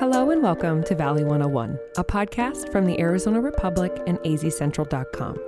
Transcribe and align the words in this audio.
Hello 0.00 0.30
and 0.30 0.42
welcome 0.42 0.82
to 0.84 0.94
Valley 0.94 1.24
101, 1.24 1.78
a 1.98 2.02
podcast 2.02 2.72
from 2.72 2.86
the 2.86 2.98
Arizona 2.98 3.38
Republic 3.38 4.00
and 4.06 4.18
azcentral.com. 4.20 5.38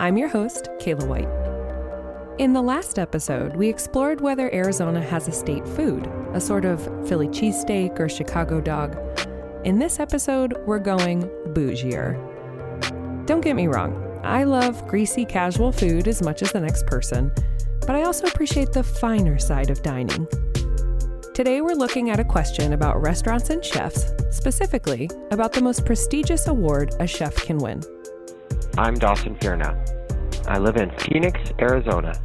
I'm 0.00 0.16
your 0.16 0.28
host, 0.28 0.70
Kayla 0.78 1.06
White. 1.06 2.38
In 2.40 2.54
the 2.54 2.62
last 2.62 2.98
episode, 2.98 3.54
we 3.56 3.68
explored 3.68 4.22
whether 4.22 4.50
Arizona 4.54 5.02
has 5.02 5.28
a 5.28 5.32
state 5.32 5.68
food, 5.68 6.06
a 6.32 6.40
sort 6.40 6.64
of 6.64 6.82
Philly 7.06 7.28
cheesesteak 7.28 8.00
or 8.00 8.08
Chicago 8.08 8.62
dog. 8.62 8.96
In 9.66 9.78
this 9.78 10.00
episode, 10.00 10.56
we're 10.64 10.78
going 10.78 11.24
bougier. 11.48 12.16
Don't 13.26 13.42
get 13.42 13.56
me 13.56 13.66
wrong, 13.66 14.22
I 14.24 14.44
love 14.44 14.88
greasy 14.88 15.26
casual 15.26 15.70
food 15.70 16.08
as 16.08 16.22
much 16.22 16.40
as 16.40 16.50
the 16.52 16.60
next 16.60 16.86
person, 16.86 17.30
but 17.80 17.94
I 17.94 18.04
also 18.04 18.26
appreciate 18.26 18.72
the 18.72 18.82
finer 18.82 19.38
side 19.38 19.68
of 19.68 19.82
dining. 19.82 20.26
Today, 21.32 21.60
we're 21.60 21.74
looking 21.74 22.10
at 22.10 22.18
a 22.18 22.24
question 22.24 22.72
about 22.72 23.00
restaurants 23.00 23.50
and 23.50 23.64
chefs, 23.64 24.12
specifically 24.30 25.08
about 25.30 25.52
the 25.52 25.62
most 25.62 25.86
prestigious 25.86 26.48
award 26.48 26.92
a 26.98 27.06
chef 27.06 27.36
can 27.36 27.58
win. 27.58 27.80
I'm 28.76 28.94
Dawson 28.94 29.36
Fierna. 29.36 29.78
I 30.48 30.58
live 30.58 30.76
in 30.76 30.90
Phoenix, 30.98 31.38
Arizona. 31.60 32.20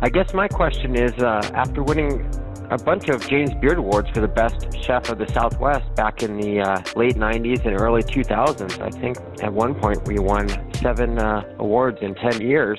I 0.00 0.08
guess 0.08 0.32
my 0.32 0.48
question 0.48 0.96
is 0.96 1.12
uh, 1.18 1.50
after 1.52 1.82
winning 1.82 2.26
a 2.70 2.78
bunch 2.78 3.10
of 3.10 3.28
James 3.28 3.50
Beard 3.60 3.76
Awards 3.76 4.08
for 4.14 4.20
the 4.20 4.28
best 4.28 4.66
chef 4.82 5.10
of 5.10 5.18
the 5.18 5.28
Southwest 5.28 5.94
back 5.94 6.22
in 6.22 6.40
the 6.40 6.60
uh, 6.60 6.82
late 6.96 7.16
90s 7.16 7.66
and 7.66 7.78
early 7.78 8.02
2000s. 8.02 8.80
I 8.80 8.88
think 8.88 9.18
at 9.42 9.52
one 9.52 9.74
point 9.74 10.08
we 10.08 10.18
won 10.18 10.48
seven 10.76 11.18
uh, 11.18 11.42
awards 11.58 11.98
in 12.00 12.14
10 12.14 12.40
years. 12.40 12.78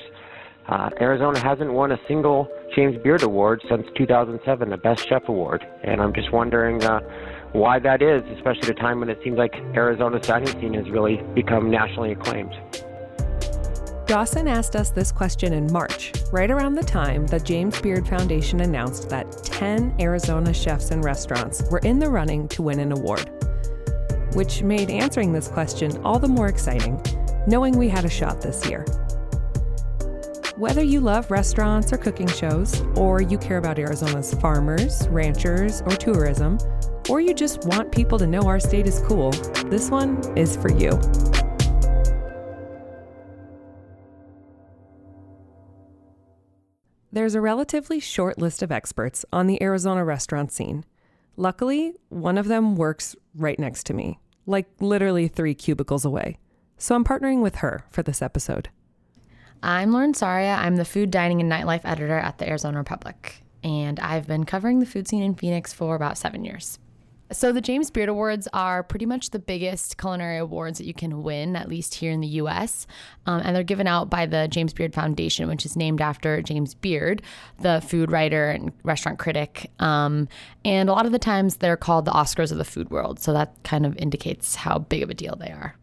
Uh, 0.68 0.90
Arizona 1.00 1.38
hasn't 1.38 1.72
won 1.72 1.92
a 1.92 2.00
single 2.08 2.48
James 2.74 2.96
Beard 3.02 3.22
Award 3.22 3.62
since 3.68 3.86
2007, 3.96 4.70
the 4.70 4.76
Best 4.76 5.08
Chef 5.08 5.28
Award. 5.28 5.66
And 5.82 6.00
I'm 6.00 6.12
just 6.12 6.32
wondering 6.32 6.82
uh, 6.84 7.00
why 7.52 7.78
that 7.80 8.00
is, 8.00 8.22
especially 8.36 8.62
at 8.62 8.70
a 8.70 8.74
time 8.74 9.00
when 9.00 9.08
it 9.08 9.18
seems 9.24 9.38
like 9.38 9.54
Arizona's 9.74 10.26
dining 10.26 10.48
scene 10.60 10.74
has 10.74 10.88
really 10.90 11.16
become 11.34 11.70
nationally 11.70 12.12
acclaimed. 12.12 12.54
Dawson 14.06 14.48
asked 14.48 14.74
us 14.74 14.90
this 14.90 15.12
question 15.12 15.52
in 15.52 15.72
March, 15.72 16.12
right 16.32 16.50
around 16.50 16.74
the 16.74 16.82
time 16.82 17.26
the 17.28 17.38
James 17.38 17.80
Beard 17.80 18.08
Foundation 18.08 18.60
announced 18.60 19.08
that 19.08 19.30
10 19.44 19.94
Arizona 20.00 20.52
chefs 20.52 20.90
and 20.90 21.04
restaurants 21.04 21.62
were 21.70 21.78
in 21.80 21.98
the 21.98 22.10
running 22.10 22.48
to 22.48 22.62
win 22.62 22.80
an 22.80 22.92
award. 22.92 23.30
Which 24.34 24.62
made 24.62 24.90
answering 24.90 25.32
this 25.32 25.48
question 25.48 25.96
all 26.04 26.18
the 26.18 26.28
more 26.28 26.48
exciting, 26.48 27.00
knowing 27.46 27.76
we 27.76 27.88
had 27.88 28.04
a 28.04 28.10
shot 28.10 28.40
this 28.40 28.68
year. 28.68 28.84
Whether 30.60 30.82
you 30.82 31.00
love 31.00 31.30
restaurants 31.30 31.90
or 31.90 31.96
cooking 31.96 32.26
shows, 32.26 32.82
or 32.94 33.22
you 33.22 33.38
care 33.38 33.56
about 33.56 33.78
Arizona's 33.78 34.34
farmers, 34.34 35.08
ranchers, 35.08 35.80
or 35.80 35.92
tourism, 35.92 36.58
or 37.08 37.22
you 37.22 37.32
just 37.32 37.64
want 37.64 37.90
people 37.90 38.18
to 38.18 38.26
know 38.26 38.42
our 38.42 38.60
state 38.60 38.86
is 38.86 39.00
cool, 39.06 39.30
this 39.70 39.88
one 39.88 40.22
is 40.36 40.58
for 40.58 40.70
you. 40.70 40.90
There's 47.10 47.34
a 47.34 47.40
relatively 47.40 47.98
short 47.98 48.36
list 48.36 48.62
of 48.62 48.70
experts 48.70 49.24
on 49.32 49.46
the 49.46 49.62
Arizona 49.62 50.04
restaurant 50.04 50.52
scene. 50.52 50.84
Luckily, 51.38 51.94
one 52.10 52.36
of 52.36 52.48
them 52.48 52.76
works 52.76 53.16
right 53.34 53.58
next 53.58 53.86
to 53.86 53.94
me, 53.94 54.20
like 54.44 54.66
literally 54.78 55.26
three 55.26 55.54
cubicles 55.54 56.04
away. 56.04 56.36
So 56.76 56.94
I'm 56.94 57.04
partnering 57.04 57.40
with 57.40 57.54
her 57.56 57.86
for 57.90 58.02
this 58.02 58.20
episode. 58.20 58.68
I'm 59.62 59.92
Lauren 59.92 60.14
Saria. 60.14 60.54
I'm 60.54 60.76
the 60.76 60.86
food, 60.86 61.10
dining, 61.10 61.40
and 61.40 61.52
nightlife 61.52 61.82
editor 61.84 62.18
at 62.18 62.38
the 62.38 62.48
Arizona 62.48 62.78
Republic, 62.78 63.42
and 63.62 64.00
I've 64.00 64.26
been 64.26 64.44
covering 64.44 64.80
the 64.80 64.86
food 64.86 65.06
scene 65.06 65.22
in 65.22 65.34
Phoenix 65.34 65.72
for 65.72 65.94
about 65.94 66.16
seven 66.16 66.44
years. 66.44 66.78
So, 67.32 67.52
the 67.52 67.60
James 67.60 67.90
Beard 67.90 68.08
Awards 68.08 68.48
are 68.54 68.82
pretty 68.82 69.06
much 69.06 69.30
the 69.30 69.38
biggest 69.38 69.98
culinary 69.98 70.38
awards 70.38 70.78
that 70.78 70.86
you 70.86 70.94
can 70.94 71.22
win, 71.22 71.56
at 71.56 71.68
least 71.68 71.94
here 71.94 72.10
in 72.10 72.20
the 72.20 72.26
US. 72.26 72.86
Um, 73.26 73.42
and 73.44 73.54
they're 73.54 73.62
given 73.62 73.86
out 73.86 74.08
by 74.08 74.26
the 74.26 74.48
James 74.48 74.72
Beard 74.72 74.94
Foundation, 74.94 75.46
which 75.46 75.64
is 75.64 75.76
named 75.76 76.00
after 76.00 76.42
James 76.42 76.74
Beard, 76.74 77.22
the 77.60 77.82
food 77.86 78.10
writer 78.10 78.50
and 78.50 78.72
restaurant 78.82 79.18
critic. 79.18 79.70
Um, 79.78 80.26
and 80.64 80.88
a 80.88 80.92
lot 80.92 81.06
of 81.06 81.12
the 81.12 81.20
times 81.20 81.58
they're 81.58 81.76
called 81.76 82.06
the 82.06 82.12
Oscars 82.12 82.50
of 82.50 82.58
the 82.58 82.64
food 82.64 82.90
world. 82.90 83.20
So, 83.20 83.32
that 83.34 83.54
kind 83.62 83.84
of 83.84 83.96
indicates 83.98 84.56
how 84.56 84.78
big 84.78 85.02
of 85.02 85.10
a 85.10 85.14
deal 85.14 85.36
they 85.36 85.50
are. 85.50 85.76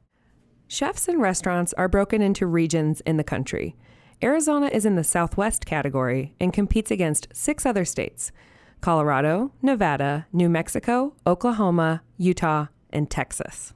Chefs 0.70 1.08
and 1.08 1.22
restaurants 1.22 1.72
are 1.74 1.88
broken 1.88 2.22
into 2.22 2.46
regions 2.46 3.00
in 3.02 3.16
the 3.16 3.24
country. 3.24 3.78
Arizona 4.22 4.68
is 4.68 4.86
in 4.86 4.96
the 4.96 5.04
Southwest 5.04 5.66
category 5.66 6.34
and 6.42 6.52
competes 6.52 6.92
against 6.92 7.28
six 7.32 7.66
other 7.66 7.86
states. 7.86 8.34
Colorado, 8.82 9.54
Nevada, 9.62 10.28
New 10.34 10.50
Mexico, 10.50 11.14
Oklahoma, 11.26 12.02
Utah, 12.18 12.68
and 12.92 13.10
Texas. 13.10 13.74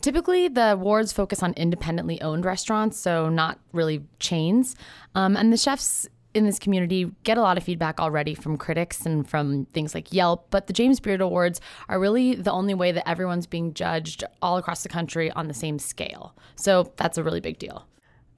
Typically, 0.00 0.46
the 0.46 0.72
awards 0.72 1.12
focus 1.12 1.42
on 1.42 1.52
independently 1.54 2.20
owned 2.22 2.44
restaurants, 2.44 2.96
so 2.96 3.28
not 3.28 3.58
really 3.72 4.04
chains. 4.20 4.76
Um, 5.16 5.36
and 5.36 5.52
the 5.52 5.56
chefs 5.56 6.08
in 6.34 6.44
this 6.44 6.58
community 6.58 7.10
get 7.24 7.38
a 7.38 7.40
lot 7.40 7.56
of 7.56 7.64
feedback 7.64 8.00
already 8.00 8.34
from 8.34 8.56
critics 8.56 9.04
and 9.04 9.28
from 9.28 9.66
things 9.66 9.94
like 9.94 10.12
Yelp, 10.12 10.46
but 10.50 10.66
the 10.66 10.72
James 10.72 11.00
Beard 11.00 11.20
Awards 11.20 11.60
are 11.88 11.98
really 11.98 12.34
the 12.34 12.52
only 12.52 12.74
way 12.74 12.92
that 12.92 13.08
everyone's 13.08 13.46
being 13.46 13.74
judged 13.74 14.24
all 14.40 14.56
across 14.56 14.82
the 14.82 14.88
country 14.88 15.30
on 15.32 15.48
the 15.48 15.54
same 15.54 15.78
scale. 15.78 16.34
So 16.56 16.92
that's 16.96 17.18
a 17.18 17.24
really 17.24 17.40
big 17.40 17.58
deal. 17.58 17.86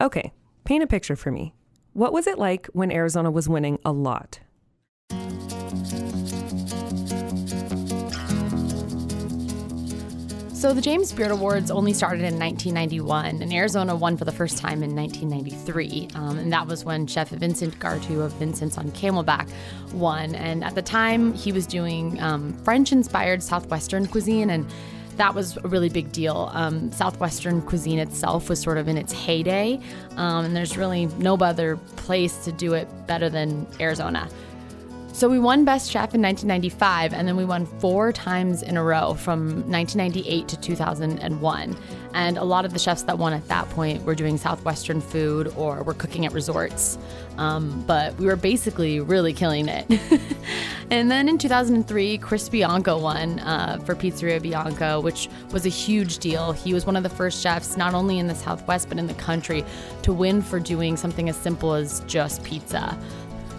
Okay, 0.01 0.33
paint 0.65 0.83
a 0.83 0.87
picture 0.87 1.17
for 1.17 1.31
me. 1.31 1.55
What 1.93 2.13
was 2.13 2.27
it 2.27 2.39
like 2.39 2.67
when 2.73 2.91
Arizona 2.91 3.31
was 3.31 3.49
winning 3.49 3.79
a 3.85 3.93
lot? 3.93 4.41
So 10.63 10.73
the 10.73 10.81
James 10.81 11.11
Beard 11.11 11.33
Awards 11.33 11.73
only 11.73 11.93
started 11.93 12.21
in 12.21 12.39
1991, 12.39 13.43
and 13.43 13.53
Arizona 13.53 13.97
won 13.97 14.17
for 14.17 14.25
the 14.25 14.31
first 14.31 14.59
time 14.59 14.85
in 14.85 14.95
1993. 14.95 16.11
Um, 16.15 16.39
and 16.39 16.53
that 16.53 16.69
was 16.69 16.85
when 16.85 17.09
Chef 17.09 17.31
Vincent 17.31 17.81
Guerithault 17.81 18.27
of 18.27 18.33
Vincent's 18.35 18.79
on 18.79 18.93
Camelback 18.93 19.51
won. 19.93 20.37
And 20.37 20.63
at 20.63 20.77
the 20.77 20.81
time, 20.81 21.35
he 21.35 21.51
was 21.51 21.67
doing 21.67 22.23
um, 22.23 22.53
French-inspired 22.63 23.43
Southwestern 23.43 24.07
cuisine, 24.07 24.51
and 24.51 24.65
that 25.17 25.35
was 25.35 25.57
a 25.57 25.67
really 25.67 25.89
big 25.89 26.13
deal. 26.13 26.49
Um, 26.53 26.93
Southwestern 26.93 27.61
cuisine 27.63 27.99
itself 27.99 28.49
was 28.49 28.61
sort 28.61 28.79
of 28.79 28.87
in 28.87 28.97
its 28.97 29.13
heyday, 29.13 29.81
um, 30.17 30.45
and 30.45 30.55
there's 30.55 30.79
really 30.79 31.07
no 31.19 31.35
other 31.35 31.77
place 31.97 32.45
to 32.45 32.53
do 32.53 32.75
it 32.75 32.87
better 33.09 33.29
than 33.29 33.67
Arizona. 33.81 34.29
So 35.15 35.29
we 35.29 35.39
won 35.39 35.67
Best 35.67 35.91
Chef 35.91 36.15
in 36.15 36.23
1995, 36.23 37.13
and 37.13 37.29
then 37.29 37.37
we 37.37 37.45
won 37.45 37.67
four 37.67 38.13
times 38.13 38.63
in 38.63 38.79
a 38.79 38.83
row 38.83 39.13
from 39.13 39.71
1998 39.71 40.49
to 40.49 40.57
2001. 40.59 41.77
And 42.15 42.39
a 42.39 42.45
lot 42.45 42.65
of 42.65 42.73
the 42.73 42.79
chefs 42.79 43.03
that 43.03 43.19
won 43.19 43.35
at 43.35 43.47
that 43.49 43.69
point 43.71 44.05
were 44.05 44.15
doing 44.15 44.39
Southwestern 44.39 45.03
food 45.03 45.53
or 45.57 45.83
were 45.83 45.93
cooking 45.95 46.25
at 46.25 46.33
resorts. 46.33 46.99
Um, 47.37 47.85
but 47.87 48.17
we 48.17 48.27
were 48.27 48.37
basically 48.37 49.01
really 49.01 49.33
killing 49.35 49.69
it. 49.69 49.87
and 50.91 51.11
then 51.11 51.29
in 51.29 51.37
2003, 51.37 52.19
Chris 52.19 52.49
Bianco 52.49 52.99
won 52.99 53.39
uh, 53.41 53.79
for 53.85 53.95
Pizzeria 53.95 54.41
Bianco, 54.41 55.01
which 55.01 55.29
was 55.51 55.67
a 55.67 55.71
huge 55.71 56.19
deal. 56.19 56.53
He 56.53 56.73
was 56.73 56.87
one 56.87 56.97
of 56.97 57.03
the 57.03 57.11
first 57.11 57.43
chefs, 57.43 57.77
not 57.77 57.95
only 57.95 58.19
in 58.19 58.27
the 58.27 58.35
Southwest, 58.35 58.89
but 58.89 58.99
in 58.99 59.07
the 59.07 59.15
country, 59.15 59.65
to 60.03 60.13
win 60.13 60.41
for 60.43 60.59
doing 60.59 60.97
something 60.97 61.29
as 61.29 61.37
simple 61.37 61.75
as 61.75 62.01
just 62.01 62.43
pizza. 62.45 62.99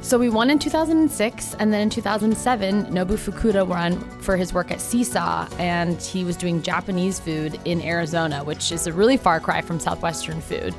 So 0.03 0.19
we 0.19 0.29
won 0.29 0.49
in 0.49 0.59
2006, 0.59 1.55
and 1.55 1.73
then 1.73 1.79
in 1.79 1.89
2007, 1.89 2.87
Nobu 2.87 3.17
Fukuda 3.17 3.65
won 3.65 3.97
for 4.19 4.35
his 4.35 4.53
work 4.53 4.69
at 4.69 4.81
Sea 4.81 5.05
Saw, 5.05 5.47
and 5.57 5.99
he 5.99 6.25
was 6.25 6.35
doing 6.35 6.61
Japanese 6.61 7.21
food 7.21 7.57
in 7.63 7.81
Arizona, 7.81 8.43
which 8.43 8.73
is 8.73 8.85
a 8.85 8.91
really 8.91 9.15
far 9.15 9.39
cry 9.39 9.61
from 9.61 9.79
Southwestern 9.79 10.41
food, 10.41 10.75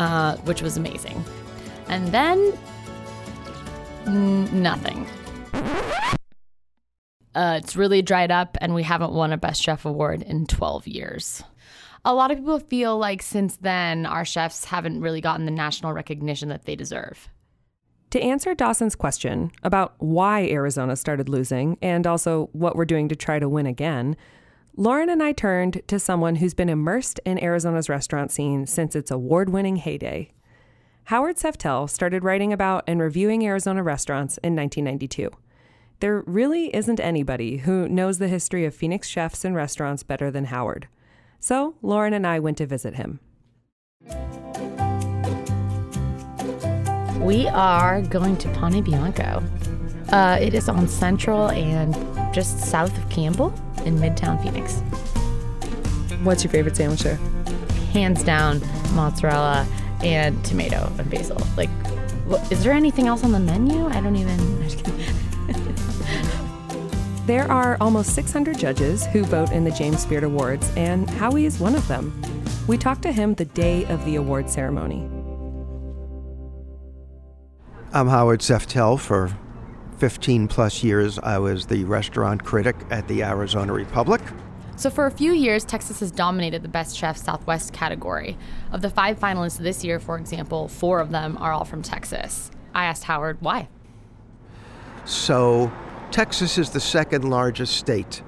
uh, 0.00 0.36
which 0.38 0.60
was 0.60 0.76
amazing. 0.76 1.24
And 1.86 2.08
then, 2.08 2.52
n- 4.06 4.62
nothing. 4.62 5.06
Uh, 7.36 7.60
it's 7.62 7.76
really 7.76 8.02
dried 8.02 8.32
up, 8.32 8.58
and 8.60 8.74
we 8.74 8.82
haven't 8.82 9.12
won 9.12 9.32
a 9.32 9.36
Best 9.36 9.62
Chef 9.62 9.84
award 9.84 10.22
in 10.22 10.46
12 10.46 10.88
years. 10.88 11.44
A 12.04 12.12
lot 12.12 12.32
of 12.32 12.38
people 12.38 12.58
feel 12.58 12.98
like 12.98 13.22
since 13.22 13.56
then, 13.58 14.04
our 14.04 14.24
chefs 14.24 14.64
haven't 14.64 15.00
really 15.00 15.20
gotten 15.20 15.46
the 15.46 15.52
national 15.52 15.92
recognition 15.92 16.48
that 16.48 16.64
they 16.64 16.74
deserve. 16.74 17.28
To 18.10 18.20
answer 18.22 18.54
Dawson's 18.54 18.96
question 18.96 19.52
about 19.62 19.94
why 19.98 20.48
Arizona 20.48 20.96
started 20.96 21.28
losing 21.28 21.76
and 21.82 22.06
also 22.06 22.48
what 22.52 22.74
we're 22.74 22.86
doing 22.86 23.08
to 23.10 23.16
try 23.16 23.38
to 23.38 23.48
win 23.50 23.66
again, 23.66 24.16
Lauren 24.76 25.10
and 25.10 25.22
I 25.22 25.32
turned 25.32 25.82
to 25.88 25.98
someone 25.98 26.36
who's 26.36 26.54
been 26.54 26.70
immersed 26.70 27.20
in 27.26 27.42
Arizona's 27.42 27.90
restaurant 27.90 28.30
scene 28.30 28.64
since 28.64 28.96
its 28.96 29.10
award 29.10 29.50
winning 29.50 29.76
heyday. 29.76 30.30
Howard 31.04 31.36
Seftel 31.36 31.88
started 31.90 32.24
writing 32.24 32.52
about 32.52 32.84
and 32.86 33.00
reviewing 33.00 33.44
Arizona 33.44 33.82
restaurants 33.82 34.38
in 34.38 34.56
1992. 34.56 35.30
There 36.00 36.22
really 36.26 36.74
isn't 36.74 37.00
anybody 37.00 37.58
who 37.58 37.88
knows 37.88 38.18
the 38.18 38.28
history 38.28 38.64
of 38.64 38.74
Phoenix 38.74 39.08
chefs 39.08 39.44
and 39.44 39.54
restaurants 39.54 40.02
better 40.02 40.30
than 40.30 40.44
Howard. 40.46 40.88
So 41.40 41.74
Lauren 41.82 42.14
and 42.14 42.26
I 42.26 42.38
went 42.38 42.56
to 42.58 42.66
visit 42.66 42.94
him. 42.94 43.20
We 47.20 47.48
are 47.48 48.02
going 48.02 48.36
to 48.38 48.48
Pane 48.50 48.82
Bianco. 48.82 49.42
Uh, 50.10 50.38
it 50.40 50.54
is 50.54 50.68
on 50.68 50.88
Central 50.88 51.48
and 51.50 51.94
just 52.34 52.60
south 52.60 52.96
of 52.96 53.08
Campbell. 53.10 53.52
in 53.84 53.96
Midtown 53.96 54.42
Phoenix. 54.42 54.80
What's 56.24 56.42
your 56.44 56.50
favorite 56.50 56.76
sandwich 56.76 57.00
there? 57.02 57.18
Hands 57.92 58.22
down, 58.24 58.60
mozzarella 58.94 59.66
and 60.02 60.44
tomato 60.44 60.92
and 60.98 61.10
basil. 61.10 61.40
Like, 61.56 61.70
what, 62.26 62.50
is 62.52 62.62
there 62.64 62.72
anything 62.72 63.06
else 63.06 63.24
on 63.24 63.32
the 63.32 63.40
menu? 63.40 63.86
I 63.86 64.00
don't 64.00 64.16
even. 64.16 64.38
There 67.28 67.50
are 67.52 67.76
almost 67.78 68.14
600 68.14 68.58
judges 68.58 69.04
who 69.04 69.22
vote 69.22 69.52
in 69.52 69.62
the 69.62 69.70
James 69.70 70.06
Beard 70.06 70.24
Awards, 70.24 70.72
and 70.78 71.10
Howie 71.10 71.44
is 71.44 71.60
one 71.60 71.74
of 71.74 71.86
them. 71.86 72.18
We 72.66 72.78
talked 72.78 73.02
to 73.02 73.12
him 73.12 73.34
the 73.34 73.44
day 73.44 73.84
of 73.84 74.02
the 74.06 74.16
award 74.16 74.48
ceremony. 74.48 75.06
I'm 77.90 78.08
Howard 78.08 78.40
Seftel. 78.40 79.00
For 79.00 79.34
15 79.96 80.46
plus 80.46 80.84
years, 80.84 81.18
I 81.18 81.38
was 81.38 81.64
the 81.64 81.84
restaurant 81.84 82.44
critic 82.44 82.76
at 82.90 83.08
the 83.08 83.22
Arizona 83.22 83.72
Republic. 83.72 84.20
So, 84.76 84.90
for 84.90 85.06
a 85.06 85.10
few 85.10 85.32
years, 85.32 85.64
Texas 85.64 86.00
has 86.00 86.10
dominated 86.10 86.62
the 86.62 86.68
Best 86.68 86.94
Chef 86.94 87.16
Southwest 87.16 87.72
category. 87.72 88.36
Of 88.72 88.82
the 88.82 88.90
five 88.90 89.18
finalists 89.18 89.56
this 89.56 89.84
year, 89.84 89.98
for 89.98 90.18
example, 90.18 90.68
four 90.68 91.00
of 91.00 91.12
them 91.12 91.38
are 91.38 91.50
all 91.50 91.64
from 91.64 91.80
Texas. 91.80 92.50
I 92.74 92.84
asked 92.84 93.04
Howard 93.04 93.38
why. 93.40 93.68
So, 95.06 95.72
Texas 96.10 96.58
is 96.58 96.70
the 96.70 96.80
second 96.80 97.24
largest 97.24 97.74
state. 97.74 98.22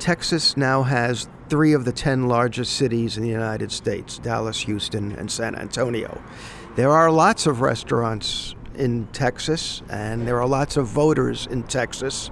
Texas 0.00 0.56
now 0.56 0.82
has 0.82 1.28
three 1.48 1.72
of 1.72 1.84
the 1.84 1.92
10 1.92 2.26
largest 2.26 2.74
cities 2.74 3.16
in 3.16 3.22
the 3.22 3.30
United 3.30 3.70
States 3.70 4.18
Dallas, 4.18 4.62
Houston, 4.62 5.12
and 5.12 5.30
San 5.30 5.54
Antonio. 5.54 6.20
There 6.74 6.90
are 6.90 7.12
lots 7.12 7.46
of 7.46 7.60
restaurants 7.60 8.56
in 8.78 9.06
Texas, 9.08 9.82
and 9.90 10.26
there 10.26 10.40
are 10.40 10.46
lots 10.46 10.76
of 10.76 10.86
voters 10.86 11.46
in 11.46 11.64
Texas, 11.64 12.30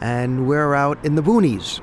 and 0.00 0.48
we're 0.48 0.74
out 0.74 1.04
in 1.04 1.14
the 1.14 1.22
boonies. 1.22 1.80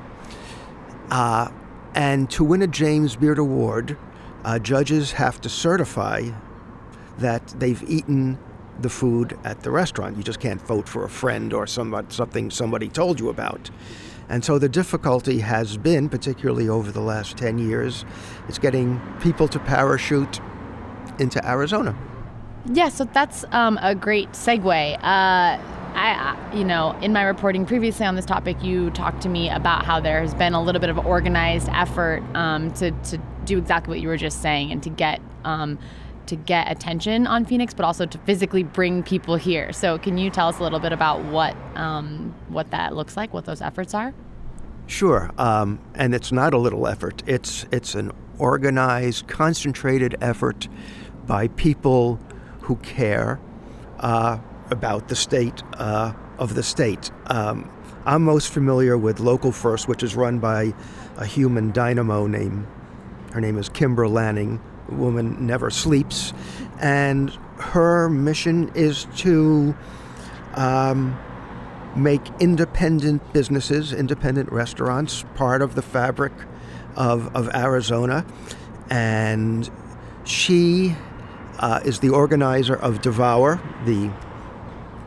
Uh, 1.09 1.49
and 1.95 2.29
to 2.31 2.43
win 2.43 2.61
a 2.61 2.67
James 2.67 3.15
Beard 3.15 3.37
Award, 3.37 3.97
uh, 4.43 4.59
judges 4.59 5.13
have 5.13 5.39
to 5.41 5.49
certify 5.49 6.29
that 7.17 7.47
they've 7.59 7.83
eaten 7.89 8.37
the 8.81 8.89
food 8.89 9.37
at 9.43 9.61
the 9.61 9.71
restaurant. 9.71 10.17
You 10.17 10.23
just 10.23 10.39
can't 10.39 10.61
vote 10.61 10.87
for 10.87 11.03
a 11.03 11.09
friend 11.09 11.53
or 11.53 11.67
somebody, 11.67 12.07
something 12.09 12.49
somebody 12.49 12.87
told 12.87 13.19
you 13.19 13.29
about. 13.29 13.69
And 14.29 14.45
so 14.45 14.59
the 14.59 14.69
difficulty 14.69 15.39
has 15.39 15.75
been, 15.75 16.07
particularly 16.07 16.69
over 16.69 16.91
the 16.91 17.01
last 17.01 17.35
10 17.37 17.57
years, 17.57 18.05
it's 18.47 18.59
getting 18.59 19.01
people 19.21 19.47
to 19.47 19.59
parachute 19.59 20.39
into 21.19 21.45
Arizona. 21.47 21.97
Yeah, 22.65 22.89
so 22.89 23.05
that's 23.05 23.45
um, 23.51 23.79
a 23.81 23.95
great 23.95 24.31
segue. 24.31 24.95
Uh, 24.97 25.57
I, 25.95 26.51
you 26.53 26.63
know, 26.63 26.97
in 27.01 27.13
my 27.13 27.23
reporting 27.23 27.65
previously 27.65 28.05
on 28.05 28.15
this 28.15 28.25
topic, 28.25 28.63
you 28.63 28.89
talked 28.91 29.21
to 29.23 29.29
me 29.29 29.49
about 29.49 29.85
how 29.85 29.99
there 29.99 30.21
has 30.21 30.33
been 30.33 30.53
a 30.53 30.61
little 30.61 30.79
bit 30.79 30.89
of 30.89 30.97
organized 31.05 31.67
effort 31.69 32.23
um, 32.35 32.71
to, 32.73 32.91
to 32.91 33.17
do 33.45 33.57
exactly 33.57 33.91
what 33.91 34.01
you 34.01 34.07
were 34.07 34.17
just 34.17 34.41
saying 34.41 34.71
and 34.71 34.83
to 34.83 34.89
get 34.89 35.21
um, 35.43 35.79
to 36.27 36.35
get 36.35 36.71
attention 36.71 37.25
on 37.25 37.43
Phoenix, 37.43 37.73
but 37.73 37.83
also 37.83 38.05
to 38.05 38.17
physically 38.19 38.61
bring 38.61 39.01
people 39.01 39.35
here. 39.35 39.73
So, 39.73 39.97
can 39.97 40.17
you 40.17 40.29
tell 40.29 40.47
us 40.47 40.59
a 40.59 40.63
little 40.63 40.79
bit 40.79 40.93
about 40.93 41.23
what 41.25 41.55
um, 41.75 42.35
what 42.49 42.69
that 42.71 42.95
looks 42.95 43.17
like, 43.17 43.33
what 43.33 43.45
those 43.45 43.61
efforts 43.61 43.93
are? 43.93 44.13
Sure, 44.85 45.31
um, 45.37 45.79
and 45.95 46.13
it's 46.13 46.31
not 46.31 46.53
a 46.53 46.57
little 46.57 46.87
effort. 46.87 47.23
It's 47.25 47.65
it's 47.71 47.95
an 47.95 48.11
organized, 48.37 49.27
concentrated 49.27 50.15
effort 50.21 50.67
by 51.25 51.47
people 51.49 52.19
who 52.69 52.75
care 52.75 53.39
uh, 53.99 54.37
about 54.69 55.07
the 55.07 55.15
state 55.15 55.63
uh, 55.73 56.13
of 56.37 56.53
the 56.53 56.61
state. 56.61 57.09
Um, 57.25 57.67
I'm 58.05 58.23
most 58.23 58.53
familiar 58.53 58.95
with 58.95 59.19
Local 59.19 59.51
First, 59.51 59.87
which 59.87 60.03
is 60.03 60.15
run 60.15 60.37
by 60.37 60.75
a 61.17 61.25
human 61.25 61.71
dynamo 61.71 62.27
named 62.27 62.67
her 63.33 63.41
name 63.41 63.57
is 63.57 63.69
Kimber 63.69 64.07
Lanning, 64.07 64.61
woman 64.87 65.47
never 65.47 65.71
sleeps, 65.71 66.31
and 66.79 67.31
her 67.57 68.07
mission 68.07 68.71
is 68.75 69.07
to 69.17 69.75
um, 70.53 71.19
make 71.95 72.21
independent 72.39 73.33
businesses, 73.33 73.93
independent 73.93 74.51
restaurants, 74.51 75.25
part 75.33 75.63
of 75.63 75.73
the 75.73 75.81
fabric 75.81 76.33
of, 76.95 77.35
of 77.35 77.49
Arizona. 77.55 78.27
And 78.91 79.69
she 80.23 80.95
uh, 81.59 81.81
is 81.85 81.99
the 81.99 82.09
organizer 82.09 82.75
of 82.75 83.01
Devour, 83.01 83.61
the, 83.85 84.11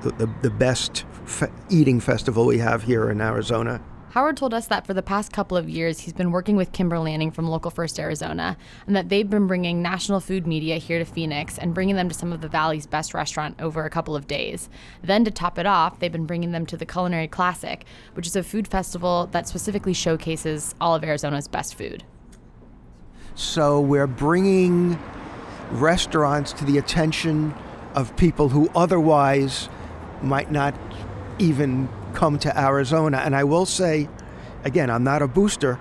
the, 0.03 0.31
the 0.43 0.51
best 0.51 1.05
fe- 1.25 1.51
eating 1.71 2.01
festival 2.01 2.47
we 2.47 2.59
have 2.59 2.85
here 2.85 3.11
in 3.11 3.21
Arizona. 3.21 3.83
Howard 4.11 4.37
told 4.37 4.53
us 4.53 4.67
that 4.67 4.87
for 4.87 4.93
the 4.93 5.03
past 5.03 5.33
couple 5.33 5.57
of 5.57 5.71
years, 5.71 6.01
he's 6.01 6.13
been 6.13 6.33
working 6.33 6.55
with 6.55 6.73
Kimber 6.73 6.99
Lanning 6.99 7.31
from 7.31 7.49
Local 7.49 7.71
First 7.71 7.99
Arizona, 7.99 8.59
and 8.87 8.95
that 8.95 9.09
they've 9.09 9.29
been 9.29 9.47
bringing 9.47 9.81
national 9.81 10.21
food 10.21 10.47
media 10.47 10.77
here 10.77 10.99
to 10.99 11.07
Phoenix 11.07 11.57
and 11.57 11.73
bringing 11.73 11.97
them 11.97 12.11
to 12.11 12.15
some 12.15 12.31
of 12.31 12.43
the 12.43 12.49
Valley's 12.49 12.87
best 12.87 13.15
restaurant 13.15 13.59
over 13.59 13.87
a 13.87 13.91
couple 13.91 14.15
of 14.15 14.27
days. 14.27 14.69
Then, 15.03 15.25
to 15.25 15.31
top 15.31 15.59
it 15.59 15.65
off, 15.65 15.99
they've 15.99 16.13
been 16.13 16.27
bringing 16.27 16.53
them 16.53 16.67
to 16.67 16.77
the 16.77 16.85
Culinary 16.85 17.27
Classic, 17.27 17.87
which 18.13 18.27
is 18.27 18.37
a 18.37 18.43
food 18.43 18.69
festival 18.69 19.31
that 19.33 19.49
specifically 19.49 19.95
showcases 19.95 20.75
all 20.79 20.95
of 20.95 21.03
Arizona's 21.03 21.49
best 21.49 21.75
food. 21.75 22.05
So, 23.35 23.81
we're 23.81 24.07
bringing 24.07 24.99
restaurants 25.73 26.53
to 26.55 26.65
the 26.65 26.79
attention 26.79 27.55
of 27.95 28.17
people 28.17 28.51
who 28.51 28.71
otherwise 28.75 29.69
might 30.23 30.51
not 30.51 30.75
even 31.39 31.89
come 32.15 32.39
to 32.39 32.59
Arizona. 32.59 33.19
And 33.19 33.35
I 33.35 33.45
will 33.45 33.67
say, 33.67 34.09
again, 34.65 34.91
I'm 34.91 35.05
not 35.05 35.23
a 35.23 35.29
booster, 35.29 35.79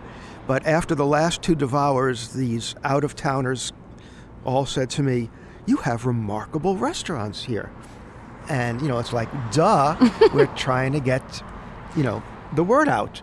but 0.48 0.66
after 0.66 0.96
the 0.96 1.06
last 1.06 1.42
two 1.42 1.56
devours, 1.56 2.34
these 2.34 2.76
out 2.84 3.04
of 3.04 3.16
towners 3.16 3.74
all 4.44 4.66
said 4.66 4.90
to 4.92 5.04
me, 5.04 5.30
You 5.66 5.78
have 5.78 6.06
remarkable 6.06 6.76
restaurants 6.78 7.44
here. 7.44 7.72
And, 8.50 8.82
you 8.82 8.88
know, 8.88 8.98
it's 8.98 9.14
like, 9.14 9.30
duh, 9.52 9.96
we're 10.34 10.48
trying 10.56 10.94
to 10.94 11.00
get, 11.00 11.44
you 11.96 12.04
know, 12.04 12.24
the 12.56 12.64
word 12.64 12.90
out. 12.90 13.22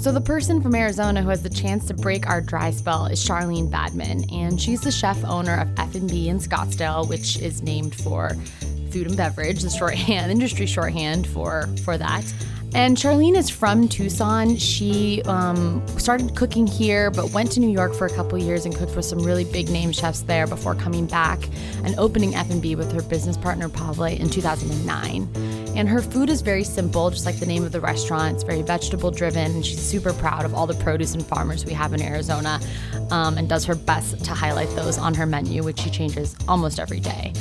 So, 0.00 0.10
the 0.10 0.20
person 0.22 0.62
from 0.62 0.74
Arizona 0.74 1.20
who 1.20 1.28
has 1.28 1.42
the 1.42 1.50
chance 1.50 1.86
to 1.88 1.94
break 1.94 2.26
our 2.26 2.40
dry 2.40 2.70
spell 2.70 3.04
is 3.04 3.22
Charlene 3.22 3.70
Badman, 3.70 4.24
and 4.32 4.58
she's 4.58 4.80
the 4.80 4.90
chef 4.90 5.22
owner 5.24 5.60
of 5.60 5.68
F&B 5.78 6.30
in 6.30 6.38
Scottsdale, 6.38 7.06
which 7.06 7.36
is 7.36 7.60
named 7.60 7.94
for 7.94 8.30
food 8.90 9.08
and 9.08 9.14
beverage, 9.14 9.60
the 9.60 9.68
shorthand, 9.68 10.30
industry 10.32 10.64
shorthand 10.64 11.26
for 11.26 11.68
for 11.84 11.98
that. 11.98 12.24
And 12.74 12.96
Charlene 12.96 13.36
is 13.36 13.50
from 13.50 13.88
Tucson. 13.88 14.56
She 14.56 15.20
um, 15.24 15.86
started 15.98 16.34
cooking 16.34 16.66
here, 16.66 17.10
but 17.10 17.32
went 17.32 17.52
to 17.52 17.60
New 17.60 17.70
York 17.70 17.92
for 17.92 18.06
a 18.06 18.14
couple 18.14 18.38
years 18.38 18.64
and 18.64 18.74
cooked 18.74 18.96
with 18.96 19.04
some 19.04 19.18
really 19.18 19.44
big 19.44 19.68
name 19.68 19.92
chefs 19.92 20.22
there 20.22 20.46
before 20.46 20.76
coming 20.76 21.04
back 21.04 21.40
and 21.84 21.94
opening 21.98 22.34
F&B 22.34 22.74
with 22.74 22.90
her 22.92 23.02
business 23.02 23.36
partner 23.36 23.68
Pavle 23.68 24.04
in 24.04 24.30
2009. 24.30 25.59
And 25.80 25.88
her 25.88 26.02
food 26.02 26.28
is 26.28 26.42
very 26.42 26.62
simple, 26.62 27.08
just 27.08 27.24
like 27.24 27.40
the 27.40 27.46
name 27.46 27.64
of 27.64 27.72
the 27.72 27.80
restaurant. 27.80 28.34
It's 28.34 28.42
very 28.42 28.60
vegetable 28.60 29.10
driven, 29.10 29.50
and 29.52 29.64
she's 29.64 29.80
super 29.80 30.12
proud 30.12 30.44
of 30.44 30.52
all 30.52 30.66
the 30.66 30.74
produce 30.74 31.14
and 31.14 31.24
farmers 31.24 31.64
we 31.64 31.72
have 31.72 31.94
in 31.94 32.02
Arizona, 32.02 32.60
um, 33.10 33.38
and 33.38 33.48
does 33.48 33.64
her 33.64 33.74
best 33.74 34.22
to 34.26 34.34
highlight 34.34 34.68
those 34.76 34.98
on 34.98 35.14
her 35.14 35.24
menu, 35.24 35.62
which 35.62 35.80
she 35.80 35.88
changes 35.88 36.36
almost 36.46 36.78
every 36.78 37.00
day. 37.00 37.32